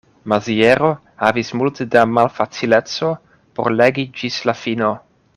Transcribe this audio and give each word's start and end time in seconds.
Maziero 0.31 0.87
havis 1.23 1.51
multe 1.59 1.85
da 1.95 2.05
malfacileco 2.13 3.11
por 3.59 3.69
legi 3.83 4.07
ĝis 4.23 4.39
la 4.51 4.57
fino. 4.63 4.89